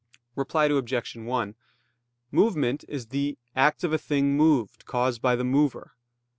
[0.35, 1.15] Reply Obj.
[1.15, 1.53] 1:
[2.31, 5.93] Movement is "the act of a thing moved, caused by the mover."